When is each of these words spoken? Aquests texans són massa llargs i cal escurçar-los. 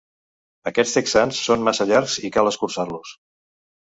Aquests 0.69 0.95
texans 0.95 1.41
són 1.49 1.67
massa 1.67 1.87
llargs 1.91 2.17
i 2.31 2.33
cal 2.39 2.51
escurçar-los. 2.53 3.13